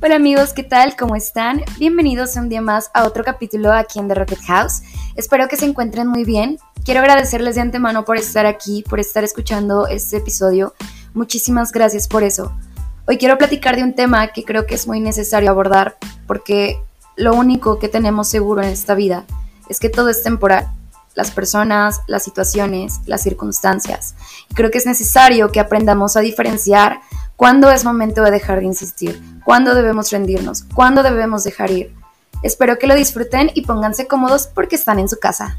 [0.00, 0.94] Hola amigos, ¿qué tal?
[0.94, 1.64] ¿Cómo están?
[1.76, 4.82] Bienvenidos un día más a otro capítulo aquí en The Rocket House.
[5.16, 6.60] Espero que se encuentren muy bien.
[6.84, 10.72] Quiero agradecerles de antemano por estar aquí, por estar escuchando este episodio.
[11.14, 12.52] Muchísimas gracias por eso.
[13.08, 15.96] Hoy quiero platicar de un tema que creo que es muy necesario abordar
[16.28, 16.80] porque
[17.16, 19.24] lo único que tenemos seguro en esta vida
[19.68, 20.68] es que todo es temporal.
[21.16, 24.14] Las personas, las situaciones, las circunstancias.
[24.48, 27.00] Y creo que es necesario que aprendamos a diferenciar
[27.34, 31.94] cuándo es momento de dejar de insistir, cuándo debemos rendirnos, cuándo debemos dejar ir.
[32.42, 35.56] Espero que lo disfruten y pónganse cómodos porque están en su casa.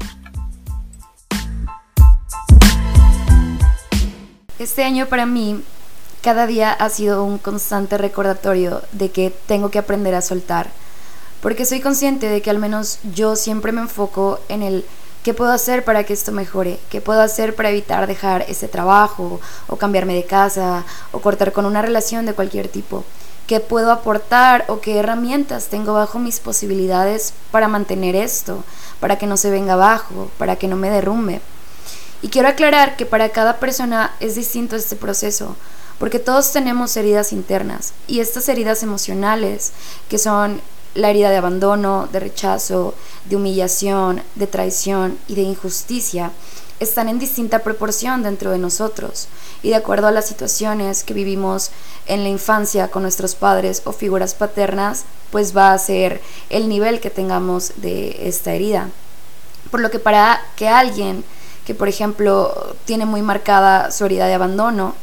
[4.60, 5.64] Este año para mí
[6.22, 10.70] cada día ha sido un constante recordatorio de que tengo que aprender a soltar,
[11.42, 14.84] porque soy consciente de que al menos yo siempre me enfoco en el
[15.24, 19.40] qué puedo hacer para que esto mejore, qué puedo hacer para evitar dejar ese trabajo
[19.66, 23.04] o cambiarme de casa o cortar con una relación de cualquier tipo
[23.50, 28.62] qué puedo aportar o qué herramientas tengo bajo mis posibilidades para mantener esto,
[29.00, 31.40] para que no se venga abajo, para que no me derrumbe.
[32.22, 35.56] Y quiero aclarar que para cada persona es distinto este proceso,
[35.98, 39.72] porque todos tenemos heridas internas y estas heridas emocionales,
[40.08, 40.60] que son
[40.94, 46.30] la herida de abandono, de rechazo, de humillación, de traición y de injusticia,
[46.80, 49.28] están en distinta proporción dentro de nosotros
[49.62, 51.70] y de acuerdo a las situaciones que vivimos
[52.06, 57.00] en la infancia con nuestros padres o figuras paternas, pues va a ser el nivel
[57.00, 58.88] que tengamos de esta herida.
[59.70, 61.22] Por lo que para que alguien
[61.66, 64.94] que, por ejemplo, tiene muy marcada su herida de abandono,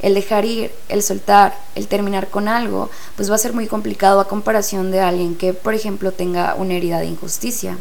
[0.00, 4.20] el dejar ir, el soltar, el terminar con algo, pues va a ser muy complicado
[4.20, 7.78] a comparación de alguien que, por ejemplo, tenga una herida de injusticia.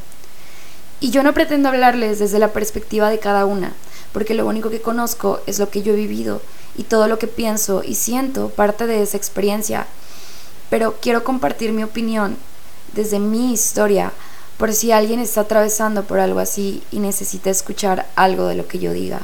[1.04, 3.74] Y yo no pretendo hablarles desde la perspectiva de cada una,
[4.14, 6.42] porque lo único que conozco es lo que yo he vivido
[6.78, 9.86] y todo lo que pienso y siento parte de esa experiencia.
[10.70, 12.38] Pero quiero compartir mi opinión
[12.94, 14.14] desde mi historia,
[14.58, 18.80] por si alguien está atravesando por algo así y necesita escuchar algo de lo que
[18.80, 19.24] yo diga.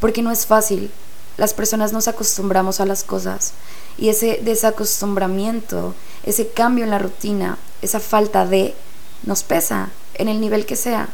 [0.00, 0.90] Porque no es fácil,
[1.38, 3.54] las personas nos acostumbramos a las cosas
[3.96, 5.94] y ese desacostumbramiento,
[6.24, 8.74] ese cambio en la rutina, esa falta de,
[9.22, 9.88] nos pesa
[10.18, 11.08] en el nivel que sea,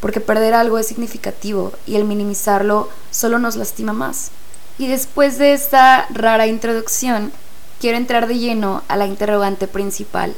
[0.00, 4.30] porque perder algo es significativo y el minimizarlo solo nos lastima más.
[4.78, 7.32] Y después de esta rara introducción,
[7.80, 10.34] quiero entrar de lleno a la interrogante principal.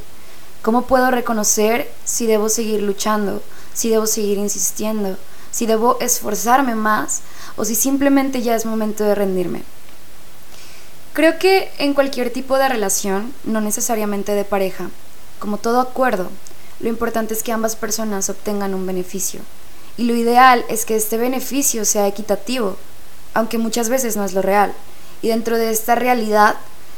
[0.63, 5.17] ¿Cómo puedo reconocer si debo seguir luchando, si debo seguir insistiendo,
[5.51, 7.23] si debo esforzarme más
[7.57, 9.63] o si simplemente ya es momento de rendirme?
[11.13, 14.91] Creo que en cualquier tipo de relación, no necesariamente de pareja,
[15.39, 16.31] como todo acuerdo,
[16.81, 19.41] lo importante es que ambas personas obtengan un beneficio.
[19.97, 22.77] Y lo ideal es que este beneficio sea equitativo,
[23.35, 24.73] aunque muchas veces no es lo real.
[25.21, 26.57] Y dentro de esta realidad,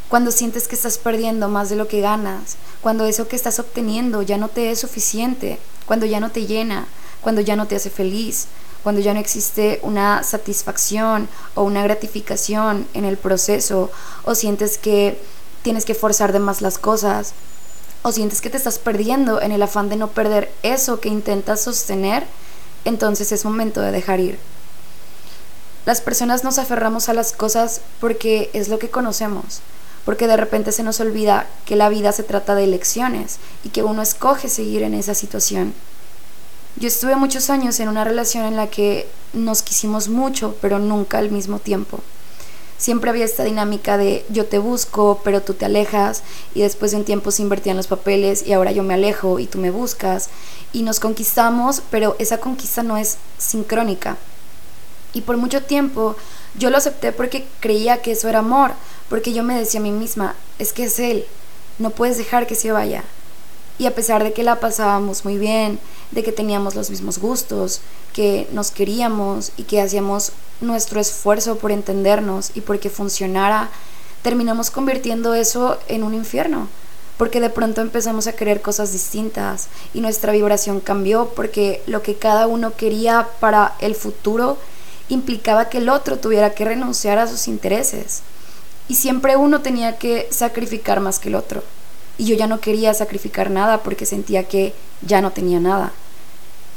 [0.09, 4.23] cuando sientes que estás perdiendo más de lo que ganas, cuando eso que estás obteniendo
[4.23, 6.87] ya no te es suficiente, cuando ya no te llena,
[7.21, 8.47] cuando ya no te hace feliz,
[8.83, 13.91] cuando ya no existe una satisfacción o una gratificación en el proceso,
[14.25, 15.19] o sientes que
[15.63, 17.33] tienes que forzar de más las cosas,
[18.03, 21.63] o sientes que te estás perdiendo en el afán de no perder eso que intentas
[21.63, 22.25] sostener,
[22.85, 24.39] entonces es momento de dejar ir.
[25.87, 29.61] Las personas nos aferramos a las cosas porque es lo que conocemos,
[30.05, 33.83] porque de repente se nos olvida que la vida se trata de elecciones y que
[33.83, 35.75] uno escoge seguir en esa situación.
[36.77, 41.19] Yo estuve muchos años en una relación en la que nos quisimos mucho, pero nunca
[41.19, 42.01] al mismo tiempo
[42.83, 46.97] siempre había esta dinámica de yo te busco, pero tú te alejas y después de
[46.97, 50.31] un tiempo se invertían los papeles y ahora yo me alejo y tú me buscas
[50.73, 54.17] y nos conquistamos, pero esa conquista no es sincrónica.
[55.15, 56.17] Y por mucho tiempo
[56.59, 58.73] yo lo acepté porque creía que eso era amor,
[59.09, 61.25] porque yo me decía a mí misma, es que es él,
[61.79, 63.05] no puedes dejar que se vaya.
[63.79, 65.79] Y a pesar de que la pasábamos muy bien,
[66.11, 67.81] de que teníamos los mismos gustos,
[68.13, 70.33] que nos queríamos y que hacíamos
[70.63, 73.69] nuestro esfuerzo por entendernos y por que funcionara,
[74.23, 76.69] terminamos convirtiendo eso en un infierno,
[77.19, 82.15] porque de pronto empezamos a querer cosas distintas y nuestra vibración cambió porque lo que
[82.15, 84.57] cada uno quería para el futuro
[85.09, 88.23] implicaba que el otro tuviera que renunciar a sus intereses
[88.89, 91.63] y siempre uno tenía que sacrificar más que el otro.
[92.19, 95.93] Y yo ya no quería sacrificar nada porque sentía que ya no tenía nada.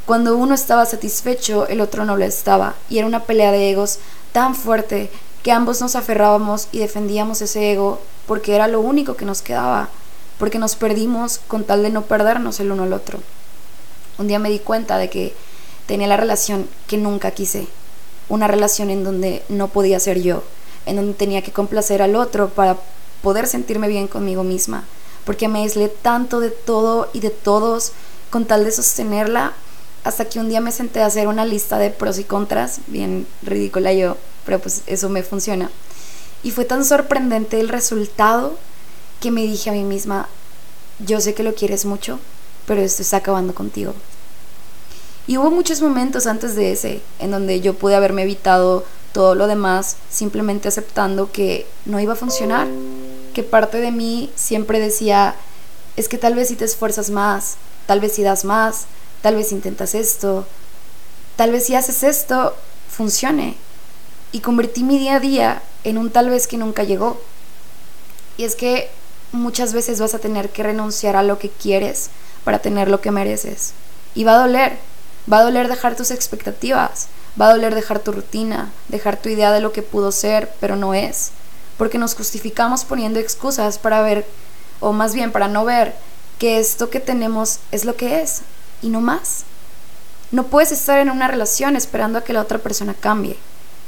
[0.06, 3.98] Cuando uno estaba satisfecho, el otro no lo estaba, y era una pelea de egos
[4.34, 5.10] tan fuerte
[5.42, 9.90] que ambos nos aferrábamos y defendíamos ese ego porque era lo único que nos quedaba,
[10.38, 13.20] porque nos perdimos con tal de no perdernos el uno al otro.
[14.20, 15.34] Un día me di cuenta de que
[15.88, 17.68] tenía la relación que nunca quise,
[18.30, 20.44] una relación en donde no podía ser yo,
[20.86, 22.78] en donde tenía que complacer al otro para
[23.24, 24.84] poder sentirme bien conmigo misma,
[25.26, 27.92] porque me aislé tanto de todo y de todos
[28.30, 29.54] con tal de sostenerla,
[30.06, 33.26] hasta que un día me senté a hacer una lista de pros y contras, bien
[33.42, 35.72] ridícula yo, pero pues eso me funciona.
[36.44, 38.56] Y fue tan sorprendente el resultado
[39.20, 40.30] que me dije a mí misma,
[41.00, 42.20] yo sé que lo quieres mucho,
[42.68, 43.96] pero esto está acabando contigo.
[45.26, 49.48] Y hubo muchos momentos antes de ese en donde yo pude haberme evitado todo lo
[49.48, 52.68] demás simplemente aceptando que no iba a funcionar,
[53.34, 55.34] que parte de mí siempre decía,
[55.96, 57.56] es que tal vez si te esfuerzas más,
[57.88, 58.86] tal vez si das más,
[59.26, 60.46] tal vez intentas esto,
[61.36, 62.56] tal vez si haces esto,
[62.88, 63.56] funcione.
[64.32, 67.20] Y convertí mi día a día en un tal vez que nunca llegó.
[68.38, 68.88] Y es que
[69.32, 72.12] muchas veces vas a tener que renunciar a lo que quieres
[72.44, 73.74] para tener lo que mereces.
[74.14, 74.78] Y va a doler,
[75.32, 77.08] va a doler dejar tus expectativas,
[77.42, 80.76] va a doler dejar tu rutina, dejar tu idea de lo que pudo ser, pero
[80.76, 81.32] no es.
[81.80, 84.24] Porque nos justificamos poniendo excusas para ver,
[84.82, 85.96] o más bien para no ver,
[86.38, 88.44] que esto que tenemos es lo que es,
[88.82, 89.44] y no más.
[90.32, 93.38] No puedes estar en una relación esperando a que la otra persona cambie.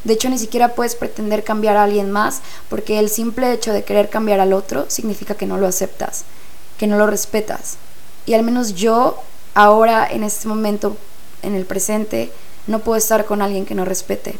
[0.04, 3.84] De hecho, ni siquiera puedes pretender cambiar a alguien más porque el simple hecho de
[3.84, 6.24] querer cambiar al otro significa que no lo aceptas,
[6.78, 7.78] que no lo respetas.
[8.26, 9.22] Y al menos yo,
[9.54, 10.98] ahora, en este momento,
[11.42, 12.32] en el presente,
[12.68, 14.38] no puedo estar con alguien que no respete.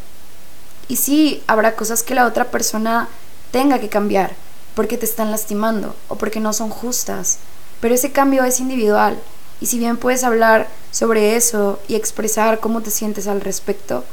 [0.88, 3.10] Y sí, habrá cosas que la otra persona
[3.52, 4.36] tenga que cambiar
[4.76, 7.40] porque te están lastimando o porque no son justas,
[7.82, 9.18] pero ese cambio es individual.
[9.60, 14.04] Y si bien puedes hablar sobre eso y expresar cómo te sientes al respecto,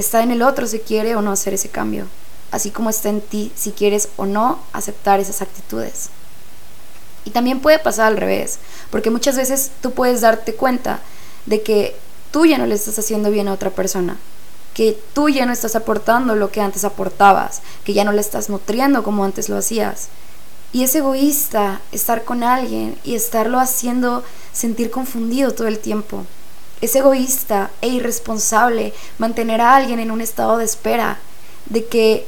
[0.00, 2.06] Está en el otro si quiere o no hacer ese cambio,
[2.52, 6.08] así como está en ti si quieres o no aceptar esas actitudes.
[7.26, 8.60] Y también puede pasar al revés,
[8.90, 11.00] porque muchas veces tú puedes darte cuenta
[11.44, 11.96] de que
[12.30, 14.16] tú ya no le estás haciendo bien a otra persona,
[14.72, 18.48] que tú ya no estás aportando lo que antes aportabas, que ya no le estás
[18.48, 20.08] nutriendo como antes lo hacías.
[20.72, 24.22] Y es egoísta estar con alguien y estarlo haciendo
[24.52, 26.24] sentir confundido todo el tiempo.
[26.80, 31.18] Es egoísta e irresponsable mantener a alguien en un estado de espera,
[31.66, 32.26] de que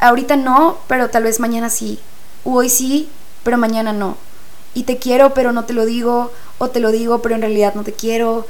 [0.00, 1.98] ahorita no, pero tal vez mañana sí,
[2.44, 3.08] o hoy sí,
[3.44, 4.16] pero mañana no.
[4.74, 7.74] Y te quiero, pero no te lo digo, o te lo digo, pero en realidad
[7.74, 8.46] no te quiero.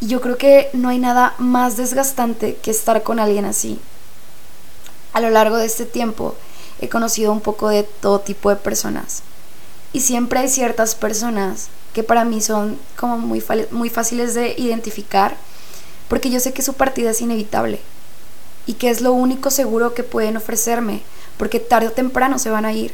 [0.00, 3.78] Y yo creo que no hay nada más desgastante que estar con alguien así.
[5.12, 6.34] A lo largo de este tiempo
[6.82, 9.22] he conocido un poco de todo tipo de personas.
[9.92, 15.36] Y siempre hay ciertas personas que para mí son como muy, muy fáciles de identificar,
[16.08, 17.80] porque yo sé que su partida es inevitable
[18.66, 21.02] y que es lo único seguro que pueden ofrecerme,
[21.36, 22.92] porque tarde o temprano se van a ir.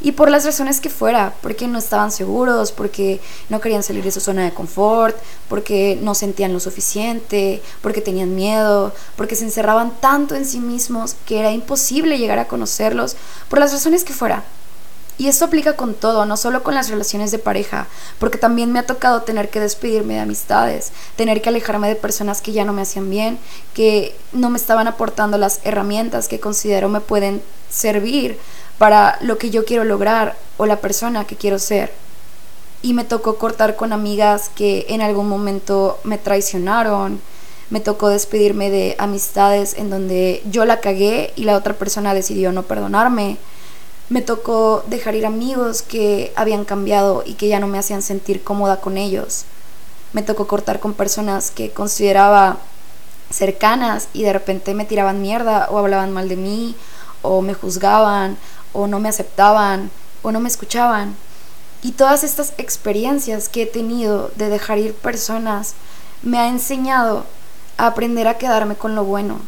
[0.00, 4.10] Y por las razones que fuera, porque no estaban seguros, porque no querían salir de
[4.10, 5.16] su zona de confort,
[5.48, 11.16] porque no sentían lo suficiente, porque tenían miedo, porque se encerraban tanto en sí mismos
[11.24, 13.16] que era imposible llegar a conocerlos,
[13.48, 14.44] por las razones que fuera.
[15.18, 17.86] Y esto aplica con todo, no solo con las relaciones de pareja,
[18.18, 22.42] porque también me ha tocado tener que despedirme de amistades, tener que alejarme de personas
[22.42, 23.38] que ya no me hacían bien,
[23.72, 28.38] que no me estaban aportando las herramientas que considero me pueden servir
[28.78, 31.92] para lo que yo quiero lograr o la persona que quiero ser.
[32.82, 37.20] Y me tocó cortar con amigas que en algún momento me traicionaron,
[37.70, 42.52] me tocó despedirme de amistades en donde yo la cagué y la otra persona decidió
[42.52, 43.38] no perdonarme
[44.08, 48.44] me tocó dejar ir amigos que habían cambiado y que ya no me hacían sentir
[48.44, 49.44] cómoda con ellos.
[50.12, 52.58] Me tocó cortar con personas que consideraba
[53.30, 56.76] cercanas y de repente me tiraban mierda o hablaban mal de mí
[57.22, 58.36] o me juzgaban
[58.76, 59.90] o no me aceptaban
[60.22, 61.16] o no me escuchaban.
[61.82, 65.74] Y todas estas experiencias que he tenido de dejar ir personas
[66.22, 67.24] me ha enseñado
[67.78, 69.38] a aprender a quedarme con lo bueno,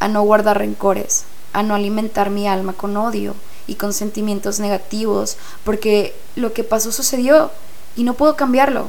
[0.00, 3.34] a no guardar rencores, a no alimentar mi alma con odio
[3.66, 7.50] y con sentimientos negativos, porque lo que pasó sucedió
[7.96, 8.88] y no puedo cambiarlo.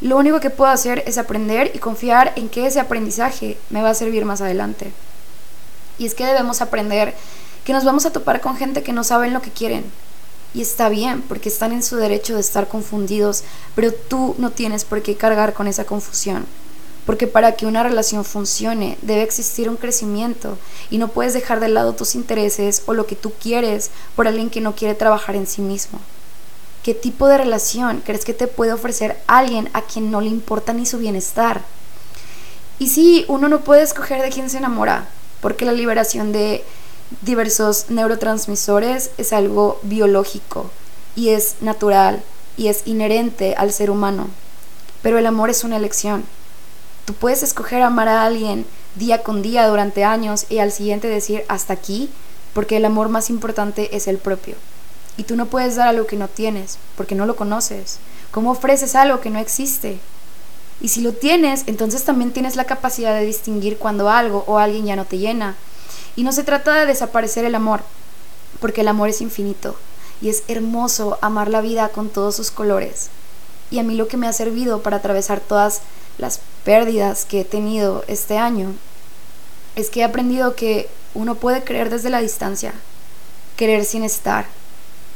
[0.00, 3.90] Lo único que puedo hacer es aprender y confiar en que ese aprendizaje me va
[3.90, 4.92] a servir más adelante.
[5.98, 7.14] Y es que debemos aprender
[7.64, 9.84] que nos vamos a topar con gente que no saben lo que quieren.
[10.54, 14.84] Y está bien, porque están en su derecho de estar confundidos, pero tú no tienes
[14.84, 16.46] por qué cargar con esa confusión
[17.06, 20.58] porque para que una relación funcione debe existir un crecimiento
[20.90, 24.50] y no puedes dejar de lado tus intereses o lo que tú quieres por alguien
[24.50, 25.98] que no quiere trabajar en sí mismo.
[26.84, 30.72] ¿Qué tipo de relación crees que te puede ofrecer alguien a quien no le importa
[30.72, 31.62] ni su bienestar?
[32.78, 35.08] Y sí, uno no puede escoger de quién se enamora,
[35.40, 36.64] porque la liberación de
[37.20, 40.70] diversos neurotransmisores es algo biológico
[41.14, 42.22] y es natural
[42.56, 44.28] y es inherente al ser humano.
[45.02, 46.24] Pero el amor es una elección
[47.04, 48.64] Tú puedes escoger amar a alguien
[48.94, 52.08] día con día durante años y al siguiente decir hasta aquí,
[52.54, 54.54] porque el amor más importante es el propio.
[55.16, 57.98] Y tú no puedes dar algo que no tienes, porque no lo conoces.
[58.30, 59.98] ¿Cómo ofreces algo que no existe?
[60.80, 64.86] Y si lo tienes, entonces también tienes la capacidad de distinguir cuando algo o alguien
[64.86, 65.56] ya no te llena.
[66.16, 67.80] Y no se trata de desaparecer el amor,
[68.60, 69.76] porque el amor es infinito
[70.20, 73.08] y es hermoso amar la vida con todos sus colores.
[73.70, 75.80] Y a mí lo que me ha servido para atravesar todas
[76.18, 78.74] las pérdidas que he tenido este año
[79.74, 82.74] es que he aprendido que uno puede creer desde la distancia,
[83.56, 84.46] querer sin estar.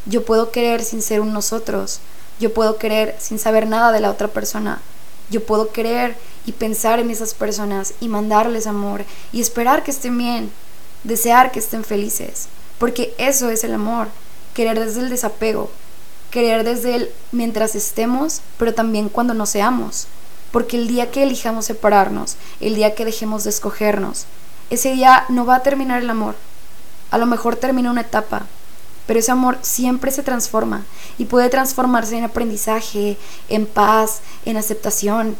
[0.07, 2.01] Yo puedo querer sin ser un nosotros,
[2.41, 4.81] yo puedo querer sin saber nada de la otra persona.
[5.31, 10.17] Yo puedo querer y pensar en esas personas y mandarles amor y esperar que estén
[10.17, 10.53] bien,
[11.07, 12.49] desear que estén felices,
[12.79, 14.09] porque eso es el amor,
[14.55, 15.71] querer desde el desapego,
[16.31, 20.07] querer desde el mientras estemos, pero también cuando no seamos,
[20.51, 24.27] porque el día que elijamos separarnos, el día que dejemos de escogernos,
[24.71, 26.35] ese día no va a terminar el amor.
[27.11, 28.47] A lo mejor termina una etapa,
[29.07, 30.85] pero ese amor siempre se transforma
[31.19, 33.17] y puede transformarse en aprendizaje,
[33.49, 35.37] en paz, en aceptación.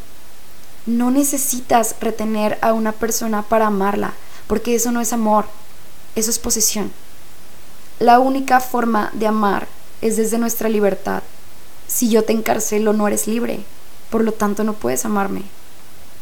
[0.85, 4.13] No necesitas retener a una persona para amarla,
[4.47, 5.45] porque eso no es amor,
[6.15, 6.91] eso es posesión.
[7.99, 9.67] La única forma de amar
[10.01, 11.23] es desde nuestra libertad.
[11.87, 13.63] Si yo te encarcelo, no eres libre,
[14.09, 15.43] por lo tanto no puedes amarme.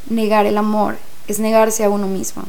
[0.10, 2.44] Negar el amor es negarse a uno mismo.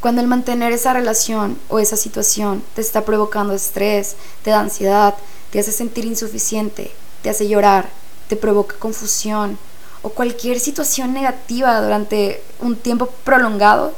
[0.00, 5.14] Cuando el mantener esa relación o esa situación te está provocando estrés, te da ansiedad,
[5.50, 6.90] te hace sentir insuficiente,
[7.22, 7.90] te hace llorar,
[8.28, 9.58] te provoca confusión
[10.02, 13.92] o cualquier situación negativa durante un tiempo prolongado,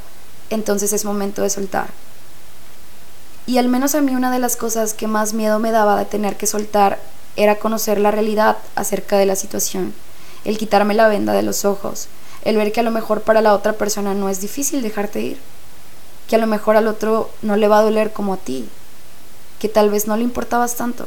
[0.55, 1.89] entonces es momento de soltar.
[3.47, 6.05] Y al menos a mí una de las cosas que más miedo me daba de
[6.05, 6.99] tener que soltar
[7.37, 9.95] era conocer la realidad acerca de la situación,
[10.45, 12.09] el quitarme la venda de los ojos,
[12.45, 15.39] el ver que a lo mejor para la otra persona no es difícil dejarte ir
[16.33, 18.67] que a lo mejor al otro no le va a doler como a ti,
[19.59, 21.05] que tal vez no le importabas tanto.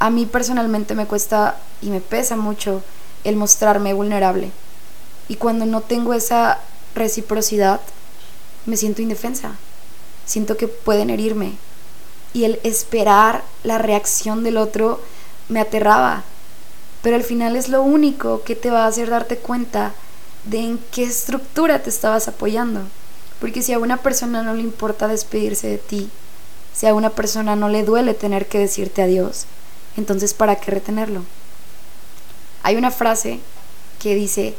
[0.00, 2.82] A mí personalmente me cuesta y me pesa mucho
[3.22, 4.50] el mostrarme vulnerable.
[5.28, 6.58] Y cuando no tengo esa
[6.94, 7.80] reciprocidad,
[8.66, 9.56] me siento indefensa.
[10.24, 11.52] Siento que pueden herirme.
[12.32, 15.00] Y el esperar la reacción del otro
[15.48, 16.24] me aterraba.
[17.02, 19.92] Pero al final es lo único que te va a hacer darte cuenta
[20.44, 22.82] de en qué estructura te estabas apoyando.
[23.40, 26.10] Porque si a una persona no le importa despedirse de ti,
[26.72, 29.46] si a una persona no le duele tener que decirte adiós,
[29.96, 31.22] entonces ¿para qué retenerlo?
[32.62, 33.40] Hay una frase
[34.00, 34.54] que dice,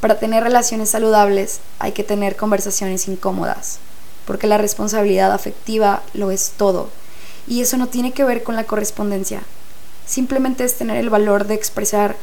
[0.00, 3.78] para tener relaciones saludables hay que tener conversaciones incómodas,
[4.26, 6.90] porque la responsabilidad afectiva lo es todo,
[7.46, 9.42] y eso no tiene que ver con la correspondencia,
[10.06, 12.16] simplemente es tener el valor de expresar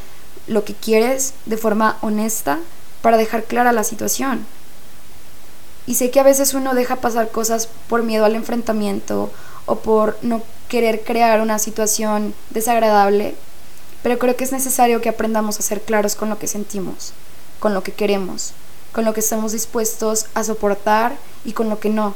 [0.48, 2.60] lo que quieres de forma honesta
[3.02, 4.46] para dejar clara la situación.
[5.86, 9.32] Y sé que a veces uno deja pasar cosas por miedo al enfrentamiento
[9.66, 13.36] o por no querer crear una situación desagradable,
[14.02, 17.14] pero creo que es necesario que aprendamos a ser claros con lo que sentimos,
[17.64, 18.52] con lo que queremos,
[18.92, 21.16] con lo que estamos dispuestos a soportar
[21.46, 22.14] y con lo que no.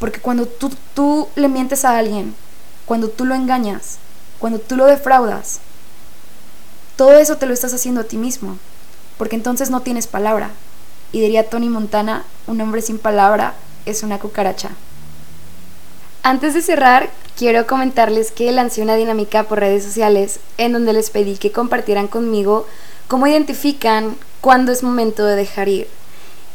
[0.00, 2.34] Porque cuando tú, tú le mientes a alguien,
[2.84, 3.98] cuando tú lo engañas,
[4.40, 5.60] cuando tú lo defraudas,
[6.96, 8.58] todo eso te lo estás haciendo a ti mismo,
[9.18, 10.50] porque entonces no tienes palabra,
[11.12, 13.54] y diría Tony Montana, un hombre sin palabra
[13.86, 14.70] es una cucaracha.
[16.24, 17.08] Antes de cerrar,
[17.38, 22.08] quiero comentarles que lancé una dinámica por redes sociales en donde les pedí que compartieran
[22.08, 22.66] conmigo
[23.06, 25.88] cómo identifican cuándo es momento de dejar ir.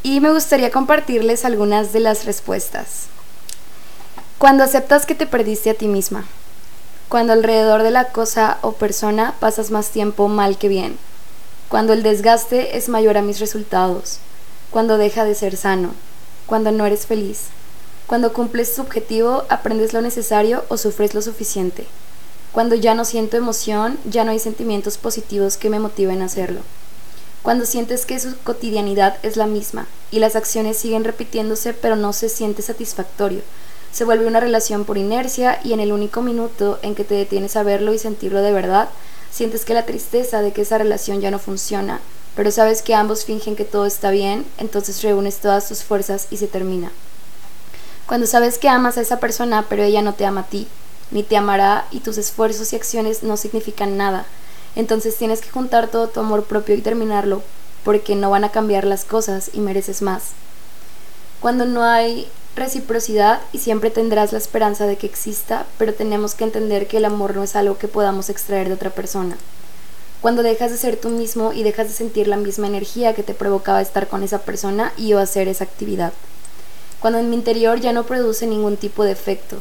[0.03, 3.07] Y me gustaría compartirles algunas de las respuestas.
[4.37, 6.25] Cuando aceptas que te perdiste a ti misma.
[7.09, 10.99] Cuando alrededor de la cosa o persona pasas más tiempo mal que bien.
[11.69, 14.19] Cuando el desgaste es mayor a mis resultados
[14.71, 15.91] cuando deja de ser sano,
[16.45, 17.45] cuando no eres feliz,
[18.05, 21.87] cuando cumples tu objetivo, aprendes lo necesario o sufres lo suficiente,
[22.51, 26.61] cuando ya no siento emoción, ya no hay sentimientos positivos que me motiven a hacerlo,
[27.47, 32.11] cuando sientes que su cotidianidad es la misma y las acciones siguen repitiéndose pero no
[32.11, 33.39] se siente satisfactorio,
[33.89, 37.55] se vuelve una relación por inercia y en el único minuto en que te detienes
[37.55, 38.89] a verlo y sentirlo de verdad,
[39.31, 42.01] sientes que la tristeza de que esa relación ya no funciona
[42.35, 46.35] pero sabes que ambos fingen que todo está bien, entonces reúnes todas tus fuerzas y
[46.35, 46.91] se termina.
[48.07, 50.67] Cuando sabes que amas a esa persona, pero ella no te ama a ti,
[51.11, 54.25] ni te amará y tus esfuerzos y acciones no significan nada,
[54.77, 57.41] entonces tienes que juntar todo tu amor propio y terminarlo,
[57.83, 60.31] porque no van a cambiar las cosas y mereces más.
[61.41, 66.45] Cuando no hay reciprocidad y siempre tendrás la esperanza de que exista, pero tenemos que
[66.45, 69.37] entender que el amor no es algo que podamos extraer de otra persona
[70.21, 73.33] cuando dejas de ser tú mismo y dejas de sentir la misma energía que te
[73.33, 76.11] provocaba estar con esa persona y o hacer esa actividad.
[76.99, 79.57] Cuando en mi interior ya no produce ningún tipo de efecto.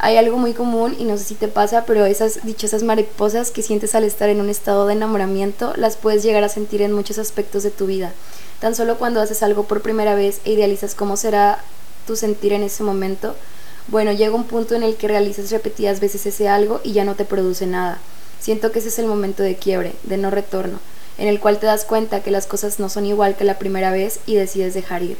[0.00, 3.62] Hay algo muy común y no sé si te pasa, pero esas dichosas mariposas que
[3.62, 7.18] sientes al estar en un estado de enamoramiento las puedes llegar a sentir en muchos
[7.18, 8.12] aspectos de tu vida.
[8.60, 11.64] Tan solo cuando haces algo por primera vez e idealizas cómo será
[12.06, 13.34] tu sentir en ese momento,
[13.88, 17.16] bueno, llega un punto en el que realizas repetidas veces ese algo y ya no
[17.16, 17.98] te produce nada.
[18.38, 20.78] Siento que ese es el momento de quiebre, de no retorno,
[21.16, 23.90] en el cual te das cuenta que las cosas no son igual que la primera
[23.90, 25.18] vez y decides dejar ir.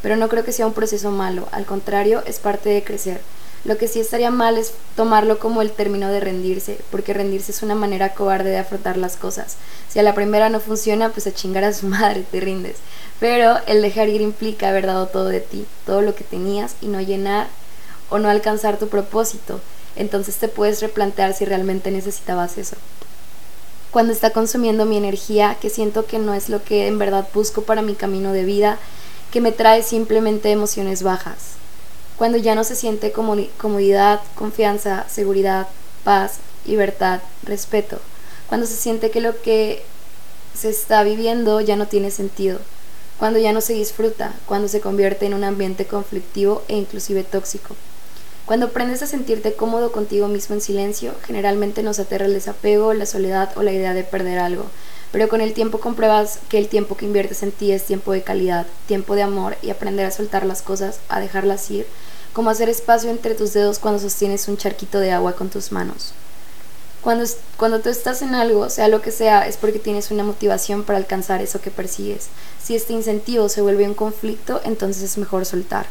[0.00, 3.20] Pero no creo que sea un proceso malo, al contrario, es parte de crecer
[3.64, 7.62] lo que sí estaría mal es tomarlo como el término de rendirse, porque rendirse es
[7.62, 9.56] una manera cobarde de afrontar las cosas.
[9.88, 12.76] Si a la primera no funciona, pues a chingar a su madre te rindes.
[13.20, 16.88] Pero el dejar ir implica haber dado todo de ti, todo lo que tenías y
[16.88, 17.46] no llenar
[18.10, 19.60] o no alcanzar tu propósito.
[19.96, 22.76] Entonces te puedes replantear si realmente necesitabas eso.
[23.90, 27.62] Cuando está consumiendo mi energía, que siento que no es lo que en verdad busco
[27.62, 28.78] para mi camino de vida,
[29.30, 31.54] que me trae simplemente emociones bajas
[32.16, 35.68] cuando ya no se siente comodidad, confianza, seguridad,
[36.04, 37.98] paz, libertad, respeto,
[38.48, 39.82] cuando se siente que lo que
[40.54, 42.60] se está viviendo ya no tiene sentido,
[43.18, 47.74] cuando ya no se disfruta, cuando se convierte en un ambiente conflictivo e inclusive tóxico.
[48.46, 53.06] Cuando aprendes a sentirte cómodo contigo mismo en silencio, generalmente nos aterra el desapego, la
[53.06, 54.66] soledad o la idea de perder algo,
[55.12, 58.22] pero con el tiempo compruebas que el tiempo que inviertes en ti es tiempo de
[58.22, 61.86] calidad, tiempo de amor y aprender a soltar las cosas, a dejarlas ir,
[62.34, 66.12] como hacer espacio entre tus dedos cuando sostienes un charquito de agua con tus manos.
[67.00, 67.24] Cuando,
[67.56, 70.98] cuando tú estás en algo, sea lo que sea, es porque tienes una motivación para
[70.98, 72.28] alcanzar eso que persigues.
[72.62, 75.86] Si este incentivo se vuelve un conflicto, entonces es mejor soltar.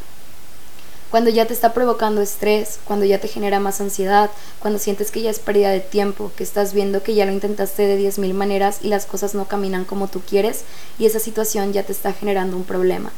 [1.14, 5.22] Cuando ya te está provocando estrés, cuando ya te genera más ansiedad, cuando sientes que
[5.22, 8.80] ya es pérdida de tiempo, que estás viendo que ya lo intentaste de 10.000 maneras
[8.82, 10.64] y las cosas no caminan como tú quieres
[10.98, 13.12] y esa situación ya te está generando un problema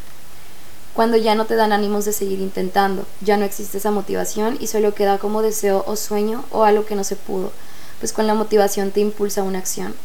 [0.94, 4.68] cuando ya no te dan ánimos de seguir intentando, ya no existe esa motivación y
[4.68, 7.54] solo queda como deseo o sueño o algo que no se pudo,
[8.00, 9.96] pues con la motivación te impulsa una acción.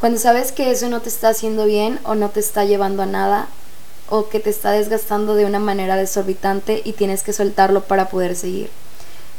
[0.00, 3.06] Cuando sabes que eso no te está haciendo bien o no te está llevando a
[3.06, 3.46] nada,
[4.08, 8.36] o que te está desgastando de una manera desorbitante y tienes que soltarlo para poder
[8.36, 8.70] seguir.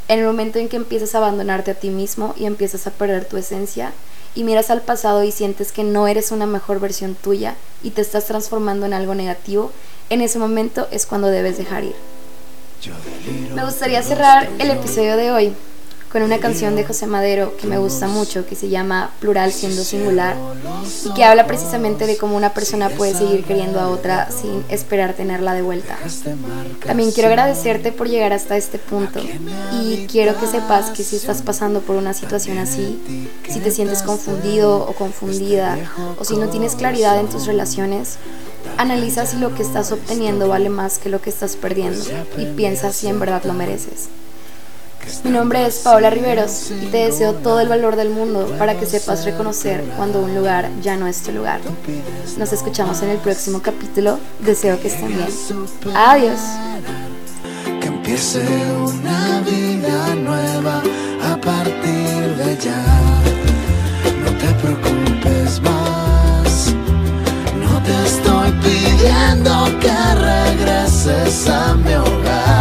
[0.08, 3.26] En el momento en que empiezas a abandonarte a ti mismo y empiezas a perder
[3.26, 3.92] tu esencia,
[4.34, 8.02] y miras al pasado y sientes que no eres una mejor versión tuya y te
[8.02, 9.72] estás transformando en algo negativo,
[10.10, 11.96] en ese momento es cuando debes dejar ir.
[13.54, 15.52] Me gustaría cerrar el episodio de hoy
[16.10, 19.82] con una canción de José Madero que me gusta mucho, que se llama Plural siendo
[19.84, 20.36] singular,
[21.04, 25.14] y que habla precisamente de cómo una persona puede seguir queriendo a otra sin esperar
[25.14, 25.98] tenerla de vuelta.
[26.86, 29.20] También quiero agradecerte por llegar hasta este punto
[29.82, 34.02] y quiero que sepas que si estás pasando por una situación así, si te sientes
[34.02, 35.76] confundido o confundida,
[36.18, 38.18] o si no tienes claridad en tus relaciones,
[38.76, 42.04] Analiza si lo que estás obteniendo vale más que lo que estás perdiendo
[42.36, 44.08] y piensa si en verdad lo mereces.
[45.24, 48.86] Mi nombre es Paola Riveros y te deseo todo el valor del mundo para que
[48.86, 51.60] sepas reconocer cuando un lugar ya no es tu lugar.
[52.36, 54.18] Nos escuchamos en el próximo capítulo.
[54.40, 55.28] Deseo que estén bien.
[55.94, 56.38] Adiós.
[57.80, 58.42] Que empiece
[58.76, 60.82] una vida nueva
[61.32, 62.84] a partir de ya.
[64.24, 66.74] No te preocupes más.
[67.60, 72.57] No te estoy pidiendo que regreses a mi hogar.